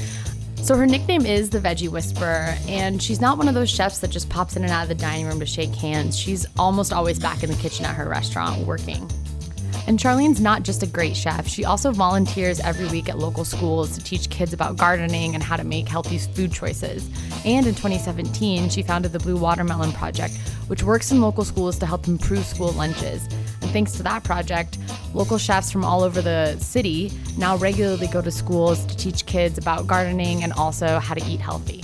So 0.55 0.77
her 0.77 0.85
nickname 0.85 1.25
is 1.25 1.49
the 1.49 1.59
Veggie 1.59 1.89
Whisperer, 1.89 2.55
and 2.69 3.03
she's 3.03 3.19
not 3.19 3.37
one 3.37 3.49
of 3.49 3.55
those 3.55 3.69
chefs 3.69 3.99
that 3.99 4.09
just 4.09 4.29
pops 4.29 4.55
in 4.55 4.63
and 4.63 4.71
out 4.71 4.83
of 4.83 4.87
the 4.87 4.95
dining 4.95 5.27
room 5.27 5.41
to 5.41 5.45
shake 5.45 5.75
hands. 5.75 6.17
She's 6.17 6.45
almost 6.57 6.93
always 6.93 7.19
back 7.19 7.43
in 7.43 7.49
the 7.49 7.57
kitchen 7.57 7.83
at 7.83 7.93
her 7.93 8.07
restaurant 8.07 8.65
working. 8.65 9.05
And 9.89 9.97
Charlene's 9.97 10.39
not 10.39 10.61
just 10.61 10.83
a 10.83 10.85
great 10.85 11.17
chef, 11.17 11.47
she 11.47 11.65
also 11.65 11.91
volunteers 11.91 12.59
every 12.59 12.87
week 12.89 13.09
at 13.09 13.17
local 13.17 13.43
schools 13.43 13.97
to 13.97 14.03
teach 14.03 14.29
kids 14.29 14.53
about 14.53 14.77
gardening 14.77 15.33
and 15.33 15.43
how 15.43 15.55
to 15.55 15.63
make 15.63 15.89
healthy 15.89 16.19
food 16.19 16.53
choices. 16.53 17.09
And 17.43 17.65
in 17.65 17.73
2017, 17.73 18.69
she 18.69 18.83
founded 18.83 19.13
the 19.13 19.17
Blue 19.17 19.35
Watermelon 19.35 19.91
Project, 19.93 20.37
which 20.67 20.83
works 20.83 21.11
in 21.11 21.21
local 21.21 21.43
schools 21.43 21.79
to 21.79 21.87
help 21.87 22.07
improve 22.07 22.45
school 22.45 22.71
lunches. 22.73 23.25
And 23.63 23.71
thanks 23.71 23.93
to 23.93 24.03
that 24.03 24.23
project, 24.23 24.77
local 25.15 25.39
chefs 25.39 25.71
from 25.71 25.83
all 25.83 26.03
over 26.03 26.21
the 26.21 26.55
city 26.59 27.11
now 27.39 27.57
regularly 27.57 28.05
go 28.05 28.21
to 28.21 28.29
schools 28.29 28.85
to 28.85 28.95
teach 28.95 29.25
kids 29.25 29.57
about 29.57 29.87
gardening 29.87 30.43
and 30.43 30.53
also 30.53 30.99
how 30.99 31.15
to 31.15 31.25
eat 31.25 31.39
healthy. 31.39 31.83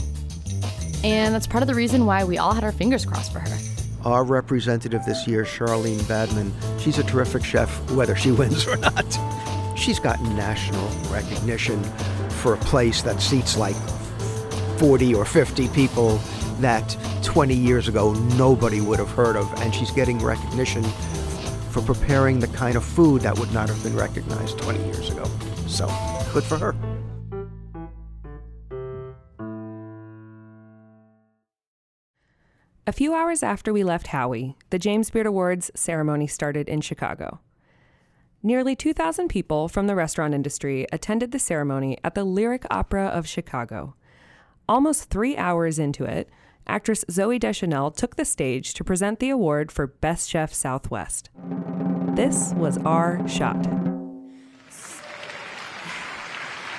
And 1.03 1.33
that's 1.33 1.47
part 1.47 1.63
of 1.63 1.67
the 1.67 1.73
reason 1.73 2.05
why 2.05 2.23
we 2.23 2.37
all 2.37 2.53
had 2.53 2.63
our 2.63 2.71
fingers 2.71 3.03
crossed 3.03 3.33
for 3.33 3.39
her. 3.39 3.74
Our 4.05 4.23
representative 4.23 5.03
this 5.03 5.27
year, 5.27 5.43
Charlene 5.43 6.07
Badman, 6.07 6.53
she's 6.77 6.99
a 6.99 7.03
terrific 7.03 7.43
chef, 7.43 7.69
whether 7.91 8.15
she 8.15 8.31
wins 8.39 8.67
or 8.67 8.77
not. 8.77 9.17
She's 9.75 9.99
gotten 9.99 10.35
national 10.35 10.87
recognition 11.11 11.83
for 12.29 12.53
a 12.53 12.57
place 12.57 13.01
that 13.01 13.19
seats 13.19 13.57
like 13.57 13.75
40 14.77 15.15
or 15.15 15.25
50 15.25 15.69
people 15.69 16.17
that 16.59 16.95
20 17.23 17.55
years 17.55 17.87
ago 17.87 18.13
nobody 18.37 18.79
would 18.79 18.99
have 18.99 19.09
heard 19.09 19.35
of, 19.35 19.51
and 19.61 19.73
she's 19.73 19.89
getting 19.89 20.19
recognition 20.19 20.83
for 21.71 21.81
preparing 21.81 22.39
the 22.39 22.47
kind 22.49 22.75
of 22.75 22.85
food 22.85 23.23
that 23.23 23.37
would 23.39 23.51
not 23.53 23.69
have 23.69 23.81
been 23.81 23.95
recognized 23.95 24.59
20 24.59 24.85
years 24.85 25.09
ago. 25.09 25.25
So, 25.65 25.87
good 26.31 26.43
for 26.43 26.59
her. 26.59 26.74
A 32.87 32.93
few 32.93 33.15
hours 33.15 33.41
after 33.41 33.73
we 33.73 33.83
left 33.83 34.07
Howie, 34.07 34.55
the 34.69 34.77
James 34.77 35.09
Beard 35.09 35.25
Awards 35.25 35.71
ceremony 35.73 36.27
started 36.27 36.69
in 36.69 36.81
Chicago. 36.81 37.39
Nearly 38.43 38.75
2,000 38.75 39.27
people 39.27 39.67
from 39.67 39.87
the 39.87 39.95
restaurant 39.95 40.35
industry 40.35 40.85
attended 40.93 41.31
the 41.31 41.39
ceremony 41.39 41.97
at 42.03 42.13
the 42.13 42.23
Lyric 42.23 42.63
Opera 42.69 43.07
of 43.07 43.27
Chicago. 43.27 43.95
Almost 44.69 45.09
three 45.09 45.35
hours 45.35 45.79
into 45.79 46.03
it, 46.03 46.29
actress 46.67 47.03
Zooey 47.09 47.39
Deschanel 47.39 47.89
took 47.89 48.17
the 48.17 48.23
stage 48.25 48.75
to 48.75 48.83
present 48.83 49.19
the 49.19 49.31
award 49.31 49.71
for 49.71 49.87
Best 49.87 50.29
Chef 50.29 50.53
Southwest. 50.53 51.31
This 52.09 52.53
was 52.53 52.77
our 52.85 53.27
shot. 53.27 53.65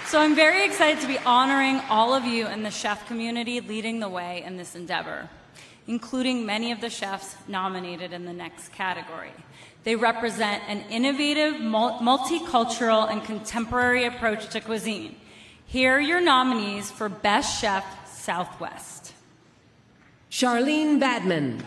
So 0.06 0.20
I'm 0.20 0.36
very 0.36 0.64
excited 0.64 1.00
to 1.00 1.08
be 1.08 1.18
honoring 1.18 1.80
all 1.90 2.14
of 2.14 2.24
you 2.24 2.46
in 2.46 2.62
the 2.62 2.70
chef 2.70 3.08
community 3.08 3.60
leading 3.60 3.98
the 3.98 4.08
way 4.08 4.44
in 4.46 4.56
this 4.56 4.76
endeavor, 4.76 5.28
including 5.86 6.44
many 6.44 6.72
of 6.72 6.80
the 6.80 6.90
chefs 6.90 7.36
nominated 7.46 8.12
in 8.12 8.24
the 8.24 8.32
next 8.32 8.72
category. 8.72 9.32
They 9.84 9.94
represent 9.94 10.62
an 10.68 10.80
innovative, 10.90 11.54
multicultural, 11.54 13.10
and 13.10 13.22
contemporary 13.22 14.04
approach 14.04 14.48
to 14.48 14.60
cuisine. 14.60 15.16
Here 15.66 15.96
are 15.96 16.00
your 16.00 16.20
nominees 16.20 16.90
for 16.90 17.08
Best 17.08 17.60
Chef 17.60 17.84
Southwest. 18.08 19.12
Charlene 20.30 20.98
Badman, 20.98 21.62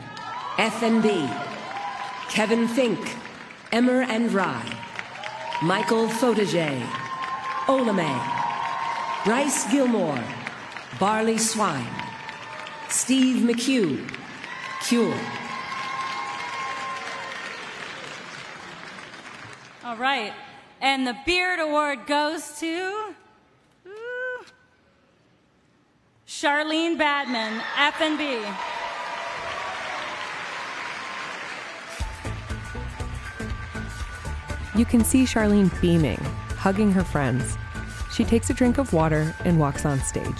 F&B. 0.57 1.29
Kevin 2.29 2.67
Fink, 2.67 2.99
Emmer 3.71 4.01
and 4.01 4.31
Rye. 4.31 4.77
Michael 5.63 6.07
Fojtasek, 6.07 6.85
Olamaie. 7.65 8.35
Bryce 9.25 9.69
Gilmore, 9.71 10.23
Barley 10.99 11.37
Swine. 11.37 12.08
Steve 12.89 13.43
McHugh, 13.43 14.09
Cure. 14.81 15.13
All 19.85 19.95
right. 19.95 20.33
And 20.81 21.05
the 21.05 21.15
Beard 21.25 21.59
Award 21.59 22.07
goes 22.07 22.59
to 22.59 23.13
Charlene 26.27 26.97
Badman, 26.97 27.61
F&B. 27.77 28.39
You 34.77 34.85
can 34.85 35.03
see 35.03 35.25
Charlene 35.25 35.69
beaming, 35.81 36.19
hugging 36.55 36.91
her 36.91 37.03
friends. 37.03 37.57
She 38.13 38.23
takes 38.23 38.49
a 38.49 38.53
drink 38.53 38.77
of 38.77 38.93
water 38.93 39.35
and 39.43 39.59
walks 39.59 39.85
on 39.85 39.99
stage. 39.99 40.39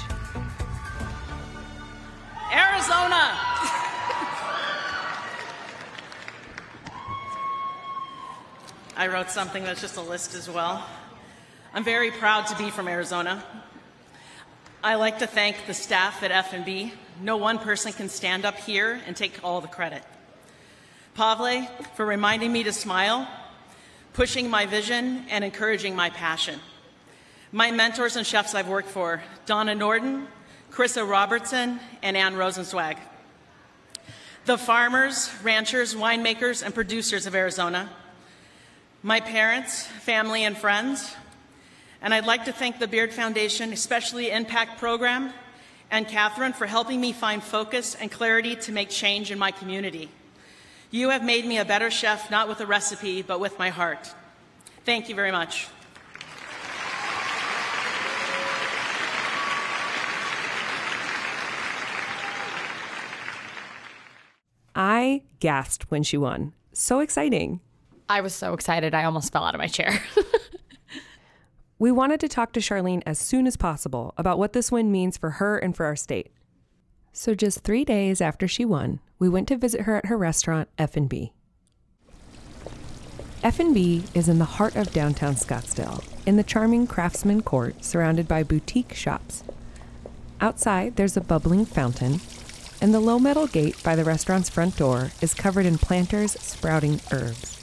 I 9.00 9.08
wrote 9.08 9.30
something 9.30 9.64
that's 9.64 9.80
just 9.80 9.96
a 9.96 10.02
list 10.02 10.36
as 10.36 10.50
well. 10.50 10.86
I'm 11.74 11.86
very 11.86 12.12
proud 12.12 12.48
to 12.48 12.58
be 12.58 12.70
from 12.70 12.90
Arizona. 12.90 13.42
I 14.84 14.96
like 14.96 15.20
to 15.20 15.26
thank 15.26 15.68
the 15.68 15.74
staff 15.74 16.22
at 16.22 16.32
F&B. 16.32 16.92
No 17.22 17.38
one 17.38 17.60
person 17.60 17.94
can 17.94 18.10
stand 18.10 18.44
up 18.44 18.58
here 18.58 19.00
and 19.08 19.16
take 19.16 19.40
all 19.42 19.62
the 19.62 19.70
credit. 19.70 20.04
Pavle 21.16 21.66
for 21.96 22.06
reminding 22.06 22.52
me 22.52 22.64
to 22.64 22.74
smile, 22.74 23.26
pushing 24.12 24.50
my 24.50 24.66
vision, 24.66 25.24
and 25.30 25.46
encouraging 25.46 25.96
my 25.96 26.10
passion. 26.10 26.60
My 27.54 27.72
mentors 27.72 28.18
and 28.18 28.28
chefs 28.28 28.54
I've 28.54 28.68
worked 28.68 28.90
for, 28.90 29.24
Donna 29.46 29.76
Nordin, 29.76 30.26
Chrysa 30.74 31.10
Robertson, 31.10 31.80
and 32.04 32.18
Anne 32.18 32.34
Rosenzweig. 32.34 32.98
The 34.44 34.58
farmers, 34.58 35.32
ranchers, 35.42 35.96
winemakers, 35.96 36.66
and 36.66 36.76
producers 36.76 37.28
of 37.28 37.34
Arizona, 37.34 37.90
my 39.02 39.20
parents, 39.20 39.86
family, 39.86 40.44
and 40.44 40.58
friends. 40.58 41.16
And 42.02 42.14
I'd 42.14 42.26
like 42.26 42.46
to 42.46 42.52
thank 42.52 42.80
the 42.80 42.88
Beard 42.88 43.14
Foundation, 43.14 43.72
especially 43.72 44.32
Impact 44.32 44.78
Program, 44.78 45.34
and 45.92 46.08
Catherine 46.08 46.54
for 46.54 46.66
helping 46.66 47.00
me 47.00 47.14
find 47.14 47.42
focus 47.42 47.96
and 47.96 48.12
clarity 48.12 48.56
to 48.58 48.72
make 48.72 48.90
change 48.90 49.32
in 49.32 49.40
my 49.40 49.52
community. 49.52 50.10
You 50.92 51.10
have 51.10 51.24
made 51.24 51.46
me 51.46 51.58
a 51.58 51.66
better 51.66 51.92
chef, 51.92 52.30
not 52.30 52.48
with 52.48 52.62
a 52.62 52.66
recipe, 52.66 53.22
but 53.22 53.40
with 53.40 53.58
my 53.58 53.70
heart. 53.70 54.14
Thank 54.86 55.08
you 55.08 55.16
very 55.16 55.32
much. 55.32 55.68
I 64.76 65.24
gasped 65.40 65.92
when 65.92 66.04
she 66.04 66.18
won. 66.18 66.54
So 66.74 67.00
exciting. 67.00 67.60
I 68.10 68.22
was 68.22 68.34
so 68.34 68.54
excited, 68.54 68.96
I 68.96 69.04
almost 69.04 69.32
fell 69.32 69.44
out 69.44 69.54
of 69.54 69.60
my 69.60 69.68
chair. 69.68 70.02
we 71.80 71.92
wanted 71.92 72.20
to 72.22 72.28
talk 72.28 72.54
to 72.54 72.60
Charlene 72.60 73.04
as 73.06 73.20
soon 73.20 73.46
as 73.46 73.56
possible 73.56 74.16
about 74.18 74.40
what 74.40 74.54
this 74.54 74.72
win 74.72 74.92
means 74.92 75.16
for 75.16 75.30
her 75.32 75.60
and 75.60 75.78
for 75.78 75.86
our 75.86 75.96
state. 75.96 76.32
So 77.14 77.36
just 77.36 77.64
3 77.64 77.86
days 77.86 78.20
after 78.20 78.48
she 78.48 78.66
won, 78.66 79.00
we 79.20 79.30
went 79.30 79.48
to 79.50 79.58
visit 79.58 79.82
her 79.82 79.98
at 79.98 80.08
her 80.08 80.18
restaurant 80.18 80.70
F&B. 80.80 81.34
F&B 83.44 84.04
is 84.16 84.28
in 84.28 84.40
the 84.40 84.46
heart 84.46 84.76
of 84.76 84.92
downtown 84.92 85.36
Scottsdale, 85.36 86.04
in 86.26 86.36
the 86.36 86.44
charming 86.44 86.88
Craftsman 86.88 87.44
Court 87.44 87.86
surrounded 87.86 88.28
by 88.28 88.42
boutique 88.42 88.96
shops. 88.96 89.44
Outside, 90.42 90.96
there's 90.96 91.16
a 91.16 91.22
bubbling 91.22 91.64
fountain, 91.64 92.22
and 92.82 92.92
the 92.92 93.00
low 93.00 93.20
metal 93.20 93.46
gate 93.46 93.82
by 93.84 93.96
the 93.96 94.04
restaurant's 94.04 94.50
front 94.50 94.78
door 94.78 95.12
is 95.22 95.36
covered 95.36 95.68
in 95.68 95.78
planters 95.78 96.32
sprouting 96.32 97.00
herbs. 97.12 97.59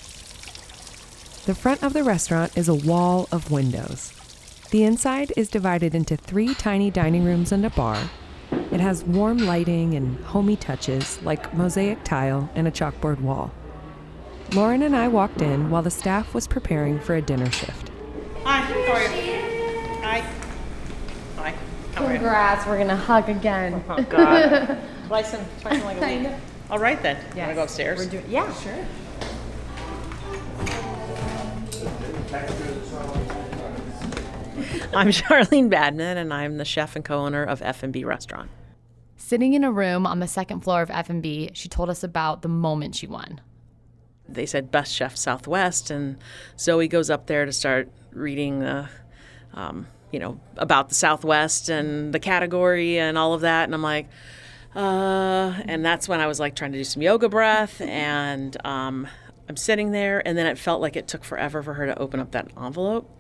The 1.47 1.55
front 1.55 1.85
of 1.85 1.93
the 1.93 2.03
restaurant 2.03 2.59
is 2.59 2.69
a 2.69 2.75
wall 2.75 3.29
of 3.31 3.53
windows. 3.53 4.13
The 4.73 4.83
inside 4.83 5.33
is 5.37 5.49
divided 5.49 5.95
into 5.95 6.17
three 6.17 6.57
tiny 6.57 6.91
dining 6.91 7.25
rooms 7.25 7.53
and 7.53 7.65
a 7.65 7.71
bar. 7.71 8.11
It 8.73 8.81
has 8.81 9.05
warm 9.05 9.39
lighting 9.39 9.95
and 9.95 10.19
homey 10.25 10.57
touches 10.57 11.23
like 11.23 11.55
mosaic 11.55 12.03
tile 12.03 12.51
and 12.57 12.67
a 12.67 12.73
chalkboard 12.73 13.21
wall. 13.21 13.53
Lauren 14.55 14.83
and 14.83 14.97
I 14.97 15.07
walked 15.07 15.41
in 15.41 15.71
while 15.71 15.83
the 15.83 15.91
staff 15.91 16.35
was 16.35 16.49
preparing 16.49 16.99
for 16.99 17.15
a 17.15 17.23
dinner 17.23 17.49
shift. 17.53 17.93
Hi, 18.43 18.63
how 18.63 18.93
are 18.93 19.03
you? 19.03 20.01
Hi. 20.03 20.25
Hi. 21.37 21.55
How 21.95 22.09
Congrats, 22.09 22.67
we're 22.67 22.79
gonna 22.79 22.97
hug 22.97 23.29
again. 23.29 23.85
Oh 23.89 24.03
God. 24.03 24.79
twice 25.07 25.33
in, 25.33 25.47
twice 25.61 25.75
in 25.75 25.85
like 25.85 26.03
a 26.03 26.23
week. 26.25 26.33
All 26.71 26.81
right 26.81 27.01
then. 27.01 27.25
Yes. 27.37 27.47
Wanna 27.47 27.55
go 27.55 27.63
upstairs? 27.63 28.01
We're 28.01 28.11
doing, 28.11 28.25
yeah, 28.29 28.53
sure. 28.55 28.85
I'm 34.95 35.09
Charlene 35.11 35.69
Badman, 35.69 36.17
and 36.17 36.33
I'm 36.33 36.57
the 36.57 36.65
chef 36.65 36.97
and 36.97 37.05
co-owner 37.05 37.43
of 37.43 37.63
F&B 37.63 38.05
Restaurant. 38.05 38.51
Sitting 39.17 39.55
in 39.55 39.65
a 39.65 39.73
room 39.73 40.07
on 40.07 40.21
the 40.21 40.29
second 40.29 40.61
floor 40.61 40.83
of 40.83 40.91
F&B, 40.91 41.51
she 41.55 41.69
told 41.69 41.91
us 41.91 42.05
about 42.05 42.43
the 42.43 42.49
moment 42.49 42.95
she 42.95 43.07
won. 43.07 43.41
They 44.29 44.47
said 44.47 44.71
Best 44.71 44.95
Chef 44.95 45.17
Southwest, 45.17 45.91
and 45.91 46.19
Zoe 46.59 46.89
goes 46.89 47.11
up 47.11 47.27
there 47.27 47.45
to 47.45 47.53
start 47.53 47.91
reading 48.13 48.61
the, 48.61 48.89
um, 49.55 49.87
you 50.13 50.19
know, 50.19 50.41
about 50.57 50.89
the 50.89 50.95
Southwest 50.95 51.69
and 51.69 52.13
the 52.13 52.21
category 52.21 52.99
and 52.99 53.17
all 53.19 53.35
of 53.35 53.43
that, 53.43 53.65
and 53.65 53.75
I'm 53.75 53.83
like, 53.83 54.09
uh, 54.75 55.55
and 55.67 55.85
that's 55.85 56.09
when 56.09 56.21
I 56.21 56.27
was 56.27 56.39
like 56.39 56.55
trying 56.55 56.73
to 56.73 56.79
do 56.79 56.85
some 56.85 57.03
yoga 57.03 57.29
breath, 57.29 57.81
and 57.81 58.57
um, 58.67 59.09
I'm 59.49 59.57
sitting 59.57 59.91
there, 59.93 60.27
and 60.27 60.37
then 60.37 60.47
it 60.47 60.59
felt 60.59 60.81
like 60.81 60.97
it 60.97 61.09
took 61.09 61.25
forever 61.25 61.63
for 61.63 61.75
her 61.75 61.87
to 61.87 61.99
open 61.99 62.21
up 62.21 62.33
that 62.33 62.51
envelope. 62.57 63.11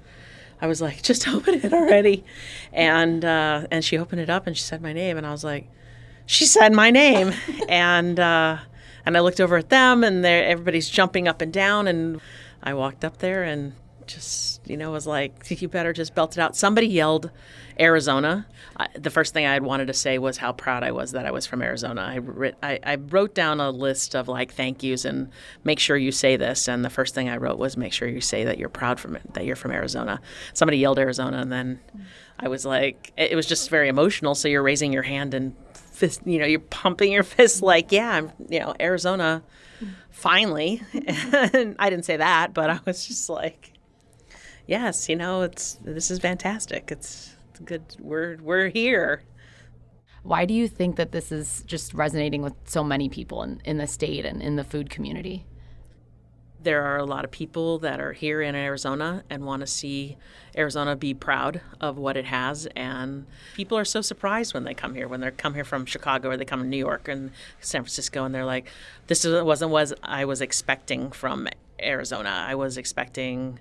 I 0.60 0.66
was 0.66 0.80
like, 0.80 1.02
just 1.02 1.28
open 1.36 1.54
it 1.54 1.72
already, 1.72 2.25
and 2.72 3.25
uh, 3.25 3.66
and 3.70 3.84
she 3.84 3.98
opened 3.98 4.20
it 4.20 4.30
up 4.30 4.46
and 4.46 4.56
she 4.56 4.62
said 4.62 4.82
my 4.82 4.92
name, 4.92 5.16
and 5.16 5.26
I 5.26 5.30
was 5.30 5.44
like, 5.44 5.68
she 6.26 6.44
said 6.44 6.72
my 6.72 6.90
name, 6.90 7.32
and 7.68 8.18
uh, 8.18 8.58
and 9.04 9.16
I 9.16 9.20
looked 9.20 9.40
over 9.40 9.56
at 9.56 9.68
them, 9.68 10.04
and 10.04 10.25
everybody's 10.25 10.88
jumping 10.88 11.28
up 11.28 11.40
and 11.40 11.52
down, 11.52 11.86
and 11.86 12.20
I 12.62 12.75
walked 12.75 13.04
up 13.04 13.18
there 13.18 13.44
and 13.44 13.75
just 14.06 14.68
you 14.68 14.76
know 14.76 14.90
was 14.90 15.06
like 15.06 15.60
you 15.60 15.68
better 15.68 15.92
just 15.92 16.14
belt 16.14 16.36
it 16.36 16.40
out. 16.40 16.56
Somebody 16.56 16.86
yelled 16.86 17.30
arizona. 17.78 18.46
I, 18.78 18.88
the 18.94 19.10
first 19.10 19.32
thing 19.32 19.46
i 19.46 19.52
had 19.52 19.62
wanted 19.62 19.86
to 19.86 19.94
say 19.94 20.18
was 20.18 20.38
how 20.38 20.52
proud 20.52 20.82
i 20.82 20.90
was 20.90 21.12
that 21.12 21.26
i 21.26 21.30
was 21.30 21.46
from 21.46 21.62
arizona. 21.62 22.02
I, 22.02 22.16
writ, 22.16 22.56
I, 22.62 22.78
I, 22.82 22.96
wrote 22.96 23.34
down 23.34 23.60
a 23.60 23.70
list 23.70 24.14
of 24.14 24.28
like 24.28 24.52
thank 24.52 24.82
yous 24.82 25.04
and 25.04 25.30
make 25.64 25.78
sure 25.78 25.96
you 25.96 26.12
say 26.12 26.36
this 26.36 26.68
and 26.68 26.84
the 26.84 26.90
first 26.90 27.14
thing 27.14 27.28
i 27.28 27.36
wrote 27.36 27.58
was 27.58 27.76
make 27.76 27.92
sure 27.92 28.08
you 28.08 28.20
say 28.20 28.44
that 28.44 28.58
you're 28.58 28.68
proud 28.68 28.98
from 29.00 29.16
it 29.16 29.34
that 29.34 29.44
you're 29.44 29.56
from 29.56 29.72
arizona. 29.72 30.20
Somebody 30.54 30.78
yelled 30.78 30.98
arizona 30.98 31.38
and 31.38 31.52
then 31.52 31.80
i 32.38 32.48
was 32.48 32.64
like 32.64 33.12
it 33.16 33.36
was 33.36 33.46
just 33.46 33.70
very 33.70 33.88
emotional 33.88 34.34
so 34.34 34.48
you're 34.48 34.62
raising 34.62 34.92
your 34.92 35.02
hand 35.02 35.34
and 35.34 35.54
fist, 35.75 36.20
you 36.26 36.38
know 36.38 36.46
you're 36.46 36.60
pumping 36.60 37.12
your 37.12 37.22
fist 37.34 37.62
like 37.62 37.92
yeah 37.92 38.10
i'm 38.10 38.32
you 38.48 38.60
know 38.60 38.75
arizona 38.80 39.42
finally. 40.10 40.82
And 40.92 41.76
i 41.78 41.90
didn't 41.90 42.06
say 42.06 42.16
that 42.16 42.54
but 42.54 42.70
i 42.70 42.80
was 42.86 43.06
just 43.06 43.28
like 43.28 43.75
yes, 44.66 45.08
you 45.08 45.16
know, 45.16 45.42
it's 45.42 45.75
this 45.85 46.11
is 46.11 46.18
fantastic. 46.18 46.90
It's, 46.90 47.37
it's 47.50 47.61
good. 47.61 47.85
We're 47.99 48.38
we're 48.42 48.68
here. 48.68 49.23
Why 50.23 50.44
do 50.44 50.54
you 50.54 50.66
think 50.66 50.96
that 50.96 51.12
this 51.12 51.30
is 51.30 51.62
just 51.66 51.94
resonating 51.94 52.42
with 52.42 52.54
so 52.64 52.82
many 52.82 53.08
people 53.08 53.42
in, 53.42 53.61
in 53.64 53.78
the 53.78 53.87
state 53.87 54.25
and 54.25 54.42
in 54.42 54.56
the 54.56 54.64
food 54.64 54.90
community? 54.90 55.46
there 56.66 56.85
are 56.85 56.96
a 56.96 57.04
lot 57.04 57.25
of 57.25 57.30
people 57.30 57.78
that 57.78 58.00
are 58.00 58.12
here 58.12 58.42
in 58.42 58.56
Arizona 58.56 59.23
and 59.30 59.44
want 59.44 59.61
to 59.61 59.68
see 59.68 60.16
Arizona 60.56 60.96
be 60.96 61.14
proud 61.14 61.61
of 61.80 61.96
what 61.96 62.16
it 62.16 62.25
has. 62.25 62.66
And 62.75 63.25
people 63.54 63.78
are 63.78 63.85
so 63.85 64.00
surprised 64.00 64.52
when 64.52 64.64
they 64.64 64.75
come 64.75 64.96
here, 64.96 65.06
when 65.06 65.20
they 65.20 65.30
come 65.30 65.54
here 65.54 65.62
from 65.62 65.87
Chicago 65.87 66.30
or 66.30 66.37
they 66.37 66.44
come 66.44 66.62
to 66.62 66.66
New 66.66 66.76
York 66.76 67.06
and 67.06 67.30
San 67.61 67.82
Francisco, 67.82 68.25
and 68.25 68.35
they're 68.35 68.44
like, 68.44 68.68
"This 69.06 69.25
wasn't 69.25 69.70
what 69.70 69.92
I 70.02 70.25
was 70.25 70.40
expecting 70.40 71.12
from 71.12 71.46
Arizona. 71.80 72.44
I 72.49 72.56
was 72.56 72.76
expecting." 72.76 73.61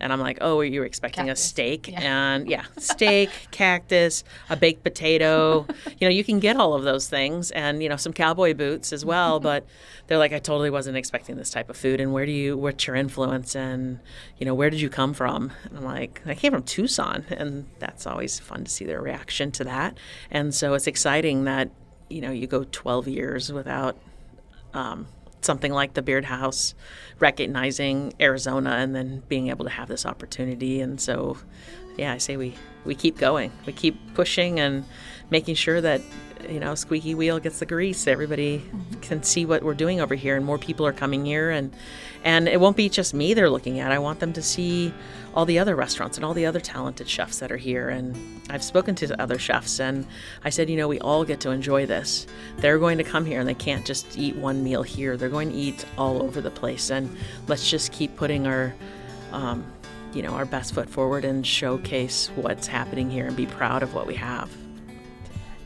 And 0.00 0.12
I'm 0.12 0.20
like, 0.20 0.38
oh, 0.40 0.60
you 0.60 0.80
were 0.80 0.86
expecting 0.86 1.26
cactus. 1.26 1.44
a 1.44 1.48
steak? 1.48 1.88
Yeah. 1.88 2.00
And 2.00 2.48
yeah, 2.48 2.64
steak, 2.78 3.30
cactus, 3.50 4.24
a 4.50 4.56
baked 4.56 4.82
potato. 4.82 5.66
you 5.98 6.08
know, 6.08 6.12
you 6.12 6.24
can 6.24 6.40
get 6.40 6.56
all 6.56 6.74
of 6.74 6.82
those 6.82 7.08
things 7.08 7.50
and, 7.52 7.82
you 7.82 7.88
know, 7.88 7.96
some 7.96 8.12
cowboy 8.12 8.54
boots 8.54 8.92
as 8.92 9.04
well. 9.04 9.40
but 9.40 9.66
they're 10.06 10.18
like, 10.18 10.32
I 10.32 10.38
totally 10.38 10.70
wasn't 10.70 10.96
expecting 10.96 11.36
this 11.36 11.50
type 11.50 11.70
of 11.70 11.76
food. 11.76 12.00
And 12.00 12.12
where 12.12 12.26
do 12.26 12.32
you, 12.32 12.56
what's 12.56 12.86
your 12.86 12.96
influence? 12.96 13.54
And, 13.54 14.00
you 14.38 14.44
know, 14.44 14.54
where 14.54 14.68
did 14.68 14.80
you 14.80 14.90
come 14.90 15.14
from? 15.14 15.52
And 15.64 15.78
I'm 15.78 15.84
like, 15.84 16.20
I 16.26 16.34
came 16.34 16.52
from 16.52 16.64
Tucson. 16.64 17.24
And 17.30 17.66
that's 17.78 18.06
always 18.06 18.38
fun 18.38 18.64
to 18.64 18.70
see 18.70 18.84
their 18.84 19.00
reaction 19.00 19.52
to 19.52 19.64
that. 19.64 19.96
And 20.30 20.54
so 20.54 20.74
it's 20.74 20.86
exciting 20.86 21.44
that, 21.44 21.70
you 22.10 22.20
know, 22.20 22.30
you 22.30 22.46
go 22.46 22.64
12 22.64 23.08
years 23.08 23.52
without, 23.52 23.96
um, 24.74 25.06
something 25.44 25.72
like 25.72 25.94
the 25.94 26.02
Beard 26.02 26.24
House, 26.24 26.74
recognizing 27.20 28.12
Arizona 28.20 28.70
and 28.70 28.94
then 28.94 29.22
being 29.28 29.48
able 29.48 29.64
to 29.64 29.70
have 29.70 29.88
this 29.88 30.06
opportunity. 30.06 30.80
And 30.80 31.00
so, 31.00 31.36
yeah, 31.96 32.12
I 32.12 32.18
say 32.18 32.36
we, 32.36 32.54
we 32.84 32.94
keep 32.94 33.18
going. 33.18 33.52
We 33.66 33.72
keep 33.72 34.14
pushing 34.14 34.60
and 34.60 34.84
making 35.30 35.54
sure 35.54 35.80
that, 35.80 36.00
you 36.48 36.60
know, 36.60 36.74
squeaky 36.74 37.14
wheel 37.14 37.38
gets 37.38 37.58
the 37.58 37.66
grease. 37.66 38.06
Everybody 38.06 38.58
mm-hmm. 38.58 39.00
can 39.00 39.22
see 39.22 39.46
what 39.46 39.62
we're 39.62 39.74
doing 39.74 40.00
over 40.00 40.14
here 40.14 40.36
and 40.36 40.44
more 40.44 40.58
people 40.58 40.86
are 40.86 40.92
coming 40.92 41.24
here 41.24 41.50
and 41.50 41.74
and 42.22 42.48
it 42.48 42.58
won't 42.58 42.76
be 42.76 42.88
just 42.88 43.12
me 43.12 43.34
they're 43.34 43.50
looking 43.50 43.80
at. 43.80 43.92
I 43.92 43.98
want 43.98 44.20
them 44.20 44.32
to 44.32 44.42
see 44.42 44.94
all 45.34 45.44
the 45.44 45.58
other 45.58 45.74
restaurants 45.74 46.16
and 46.16 46.24
all 46.24 46.32
the 46.32 46.46
other 46.46 46.60
talented 46.60 47.08
chefs 47.08 47.40
that 47.40 47.50
are 47.50 47.56
here. 47.56 47.88
And 47.88 48.16
I've 48.48 48.62
spoken 48.62 48.94
to 48.96 49.20
other 49.20 49.38
chefs 49.38 49.80
and 49.80 50.06
I 50.44 50.50
said, 50.50 50.70
you 50.70 50.76
know, 50.76 50.86
we 50.86 51.00
all 51.00 51.24
get 51.24 51.40
to 51.40 51.50
enjoy 51.50 51.86
this. 51.86 52.26
They're 52.58 52.78
going 52.78 52.98
to 52.98 53.04
come 53.04 53.26
here 53.26 53.40
and 53.40 53.48
they 53.48 53.54
can't 53.54 53.84
just 53.84 54.16
eat 54.16 54.36
one 54.36 54.62
meal 54.62 54.84
here. 54.84 55.16
They're 55.16 55.28
going 55.28 55.50
to 55.50 55.56
eat 55.56 55.84
all 55.98 56.22
over 56.22 56.40
the 56.40 56.52
place. 56.52 56.90
And 56.90 57.14
let's 57.48 57.68
just 57.68 57.92
keep 57.92 58.16
putting 58.16 58.46
our, 58.46 58.74
um, 59.32 59.66
you 60.12 60.22
know, 60.22 60.30
our 60.30 60.44
best 60.44 60.72
foot 60.72 60.88
forward 60.88 61.24
and 61.24 61.44
showcase 61.44 62.30
what's 62.36 62.68
happening 62.68 63.10
here 63.10 63.26
and 63.26 63.36
be 63.36 63.46
proud 63.46 63.82
of 63.82 63.92
what 63.92 64.06
we 64.06 64.14
have. 64.14 64.48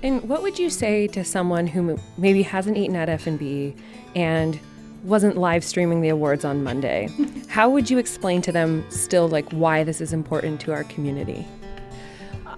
And 0.02 0.28
what 0.28 0.42
would 0.42 0.58
you 0.58 0.70
say 0.70 1.08
to 1.08 1.24
someone 1.24 1.66
who 1.66 1.98
maybe 2.16 2.42
hasn't 2.42 2.76
eaten 2.76 2.96
at 2.96 3.08
F&B 3.08 3.74
and 4.14 4.58
wasn't 5.02 5.36
live 5.36 5.64
streaming 5.64 6.00
the 6.00 6.08
awards 6.08 6.44
on 6.44 6.62
Monday. 6.62 7.08
How 7.48 7.68
would 7.68 7.90
you 7.90 7.98
explain 7.98 8.42
to 8.42 8.52
them 8.52 8.84
still 8.90 9.28
like 9.28 9.48
why 9.50 9.84
this 9.84 10.00
is 10.00 10.12
important 10.12 10.60
to 10.62 10.72
our 10.72 10.84
community? 10.84 11.46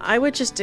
I 0.03 0.17
would 0.17 0.33
just, 0.33 0.59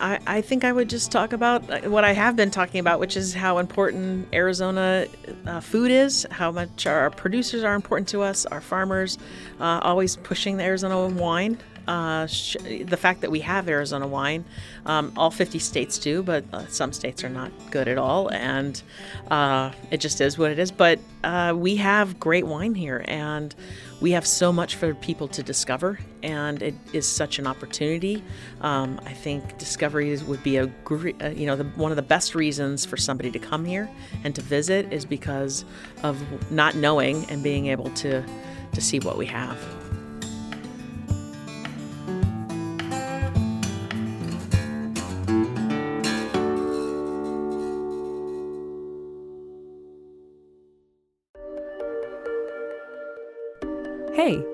I, 0.00 0.18
I 0.26 0.42
think 0.42 0.64
I 0.64 0.72
would 0.72 0.90
just 0.90 1.10
talk 1.10 1.32
about 1.32 1.68
uh, 1.70 1.88
what 1.88 2.04
I 2.04 2.12
have 2.12 2.36
been 2.36 2.50
talking 2.50 2.78
about, 2.78 3.00
which 3.00 3.16
is 3.16 3.32
how 3.32 3.56
important 3.56 4.28
Arizona 4.34 5.06
uh, 5.46 5.60
food 5.60 5.90
is, 5.90 6.26
how 6.30 6.52
much 6.52 6.86
our 6.86 7.08
producers 7.08 7.64
are 7.64 7.74
important 7.74 8.06
to 8.08 8.20
us, 8.20 8.44
our 8.44 8.60
farmers, 8.60 9.16
uh, 9.60 9.80
always 9.82 10.16
pushing 10.16 10.58
the 10.58 10.64
Arizona 10.64 11.08
wine 11.08 11.58
uh, 11.86 12.26
sh- 12.26 12.56
the 12.84 12.96
fact 12.96 13.20
that 13.22 13.30
we 13.30 13.40
have 13.40 13.68
Arizona 13.68 14.06
wine. 14.06 14.44
Um, 14.86 15.12
all 15.16 15.30
50 15.30 15.58
states 15.58 15.98
do, 15.98 16.22
but 16.22 16.44
uh, 16.52 16.66
some 16.66 16.92
states 16.92 17.24
are 17.24 17.28
not 17.28 17.50
good 17.70 17.88
at 17.88 17.98
all, 17.98 18.28
and 18.28 18.82
uh, 19.30 19.72
it 19.90 20.00
just 20.00 20.20
is 20.20 20.38
what 20.38 20.50
it 20.50 20.58
is. 20.58 20.70
But 20.70 20.98
uh, 21.24 21.54
we 21.56 21.76
have 21.76 22.18
great 22.18 22.46
wine 22.46 22.74
here, 22.74 23.04
and 23.06 23.54
we 24.00 24.12
have 24.12 24.26
so 24.26 24.52
much 24.52 24.76
for 24.76 24.94
people 24.94 25.28
to 25.28 25.42
discover, 25.42 25.98
and 26.22 26.62
it 26.62 26.74
is 26.92 27.06
such 27.06 27.38
an 27.38 27.46
opportunity. 27.46 28.22
Um, 28.60 29.00
I 29.06 29.12
think 29.12 29.58
discovery 29.58 30.16
would 30.16 30.42
be 30.42 30.56
a 30.56 30.66
great, 30.84 31.22
uh, 31.22 31.28
you 31.28 31.46
know, 31.46 31.56
the, 31.56 31.64
one 31.64 31.92
of 31.92 31.96
the 31.96 32.02
best 32.02 32.34
reasons 32.34 32.84
for 32.84 32.96
somebody 32.96 33.30
to 33.30 33.38
come 33.38 33.64
here 33.64 33.88
and 34.24 34.34
to 34.34 34.40
visit 34.40 34.92
is 34.92 35.04
because 35.04 35.64
of 36.02 36.20
not 36.50 36.74
knowing 36.74 37.24
and 37.30 37.42
being 37.42 37.66
able 37.66 37.90
to 37.90 38.24
to 38.72 38.80
see 38.80 38.98
what 39.00 39.18
we 39.18 39.26
have. 39.26 39.81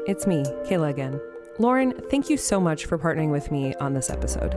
It's 0.08 0.26
me, 0.26 0.42
Kayla 0.64 0.88
again. 0.88 1.20
Lauren, 1.58 1.92
thank 2.10 2.30
you 2.30 2.36
so 2.36 2.58
much 2.58 2.86
for 2.86 2.98
partnering 2.98 3.30
with 3.30 3.50
me 3.50 3.74
on 3.74 3.92
this 3.92 4.10
episode. 4.10 4.56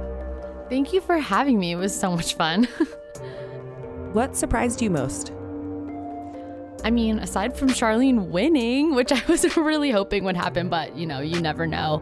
Thank 0.70 0.94
you 0.94 1.02
for 1.02 1.18
having 1.18 1.60
me. 1.60 1.74
It 1.74 1.76
was 1.76 1.94
so 1.94 2.16
much 2.16 2.36
fun. 2.36 2.64
what 4.14 4.38
surprised 4.38 4.82
you 4.82 4.90
most? 4.90 5.34
I 6.84 6.92
mean, 6.92 7.20
aside 7.20 7.56
from 7.56 7.70
Charlene 7.70 8.28
winning, 8.28 8.96
which 8.96 9.12
I 9.12 9.22
was 9.28 9.58
really 9.58 9.92
hoping 9.92 10.24
would 10.24 10.38
happen, 10.38 10.70
but 10.70 10.96
you 10.96 11.06
know, 11.06 11.20
you 11.20 11.40
never 11.42 11.68
know. 11.68 12.02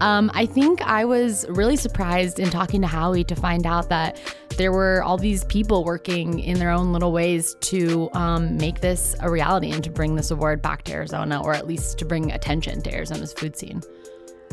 Um, 0.00 0.30
I 0.34 0.46
think 0.46 0.82
I 0.82 1.04
was 1.04 1.46
really 1.48 1.76
surprised 1.76 2.38
in 2.38 2.50
talking 2.50 2.80
to 2.82 2.86
Howie 2.86 3.24
to 3.24 3.34
find 3.34 3.66
out 3.66 3.88
that 3.88 4.20
there 4.56 4.72
were 4.72 5.02
all 5.02 5.16
these 5.16 5.44
people 5.44 5.84
working 5.84 6.40
in 6.40 6.58
their 6.58 6.70
own 6.70 6.92
little 6.92 7.12
ways 7.12 7.54
to 7.60 8.10
um, 8.12 8.56
make 8.56 8.80
this 8.80 9.14
a 9.20 9.30
reality 9.30 9.70
and 9.72 9.82
to 9.84 9.90
bring 9.90 10.16
this 10.16 10.30
award 10.30 10.60
back 10.62 10.82
to 10.84 10.92
Arizona, 10.92 11.42
or 11.42 11.54
at 11.54 11.66
least 11.66 11.98
to 11.98 12.04
bring 12.04 12.32
attention 12.32 12.82
to 12.82 12.94
Arizona's 12.94 13.32
food 13.32 13.56
scene. 13.56 13.82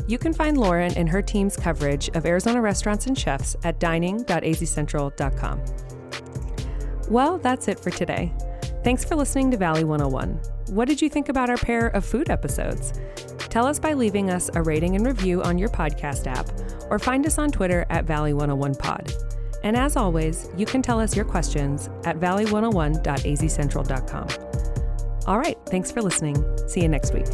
You 0.06 0.16
can 0.16 0.32
find 0.32 0.56
Lauren 0.56 0.94
and 0.94 1.08
her 1.08 1.20
team's 1.20 1.56
coverage 1.56 2.08
of 2.10 2.24
Arizona 2.24 2.60
restaurants 2.62 3.06
and 3.06 3.18
chefs 3.18 3.56
at 3.64 3.78
dining.azcentral.com. 3.78 5.62
Well, 7.10 7.38
that's 7.38 7.68
it 7.68 7.78
for 7.78 7.90
today. 7.90 8.32
Thanks 8.84 9.04
for 9.04 9.16
listening 9.16 9.50
to 9.50 9.56
Valley 9.56 9.82
101. 9.84 10.40
What 10.70 10.86
did 10.88 11.02
you 11.02 11.08
think 11.08 11.28
about 11.28 11.50
our 11.50 11.56
pair 11.56 11.88
of 11.88 12.04
food 12.04 12.30
episodes? 12.30 12.92
Tell 13.48 13.66
us 13.66 13.80
by 13.80 13.94
leaving 13.94 14.30
us 14.30 14.48
a 14.54 14.62
rating 14.62 14.94
and 14.94 15.04
review 15.04 15.42
on 15.42 15.58
your 15.58 15.68
podcast 15.68 16.26
app 16.26 16.48
or 16.90 16.98
find 16.98 17.26
us 17.26 17.38
on 17.38 17.50
Twitter 17.50 17.84
at 17.90 18.06
Valley101pod. 18.06 19.24
And 19.64 19.76
as 19.76 19.96
always, 19.96 20.48
you 20.56 20.64
can 20.64 20.80
tell 20.82 21.00
us 21.00 21.16
your 21.16 21.24
questions 21.24 21.90
at 22.04 22.20
valley101.azcentral.com. 22.20 24.28
All 25.26 25.38
right, 25.38 25.58
thanks 25.66 25.90
for 25.90 26.00
listening. 26.00 26.36
See 26.68 26.80
you 26.80 26.88
next 26.88 27.12
week. 27.12 27.26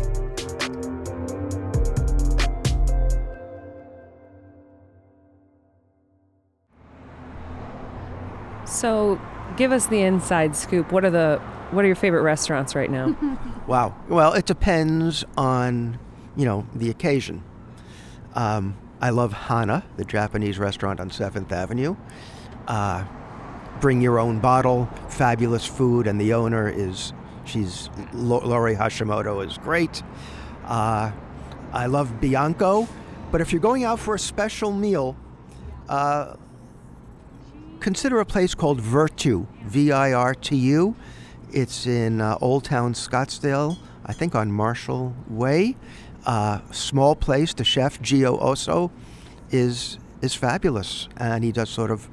So, 8.67 9.21
give 9.57 9.73
us 9.73 9.87
the 9.87 10.03
inside 10.03 10.57
scoop. 10.57 10.93
What 10.93 11.05
are 11.05 11.11
the 11.11 11.41
what 11.71 11.85
are 11.85 11.89
your 11.89 11.97
favorite 11.97 12.23
restaurants 12.23 12.75
right 12.75 12.91
now? 12.91 13.17
wow. 13.67 13.95
Well, 14.09 14.33
it 14.35 14.47
depends 14.47 15.25
on 15.37 15.99
you 16.37 16.45
know 16.45 16.67
the 16.75 16.91
occasion. 16.91 17.43
Um, 18.35 18.77
I 19.01 19.11
love 19.11 19.33
Hana, 19.33 19.85
the 19.97 20.05
Japanese 20.05 20.59
restaurant 20.59 21.01
on 21.01 21.11
Seventh 21.11 21.53
Avenue. 21.53 21.97
Uh, 22.67 23.05
bring 23.81 24.01
your 24.01 24.19
own 24.19 24.41
bottle, 24.41 24.87
fabulous 25.09 25.67
food, 25.67 26.07
and 26.07 26.21
the 26.21 26.33
owner 26.33 26.69
is 26.69 27.13
she's 27.45 27.91
Lori 28.13 28.75
Hashimoto 28.75 29.47
is 29.47 29.59
great. 29.59 30.03
Uh, 30.65 31.13
I 31.73 31.87
love 31.87 32.21
Bianco, 32.21 32.89
but 33.31 33.41
if 33.41 33.53
you're 33.53 33.61
going 33.61 33.85
out 33.85 33.99
for 33.99 34.15
a 34.15 34.19
special 34.19 34.73
meal, 34.73 35.17
uh, 35.89 36.37
consider 37.85 38.19
a 38.19 38.25
place 38.25 38.55
called 38.55 38.81
Virtu, 38.81 39.47
V 39.67 39.93
I 39.93 40.15
R 40.15 40.35
T 40.35 40.57
U. 40.57 40.97
It's 41.53 41.87
in 41.87 42.19
uh, 42.19 42.39
Old 42.41 42.65
Town 42.65 42.95
Scottsdale, 42.95 43.77
I 44.07 44.15
think 44.15 44.35
on 44.35 44.51
Marshall 44.51 45.15
Way. 45.29 45.77
Uh, 46.25 46.61
small 46.71 47.15
place. 47.15 47.53
The 47.53 47.63
chef 47.63 48.01
Gio 48.01 48.41
Osso 48.41 48.91
is 49.51 49.99
is 50.23 50.35
fabulous, 50.35 51.11
and 51.19 51.45
he 51.45 51.53
does 51.53 51.69
sort 51.69 51.91
of 51.91 52.09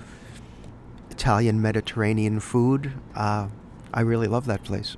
Italian 1.09 1.61
Mediterranean 1.61 2.41
food. 2.41 2.91
Uh, 3.15 3.47
I 3.93 4.01
really 4.01 4.27
love 4.27 4.47
that 4.47 4.65
place. 4.65 4.97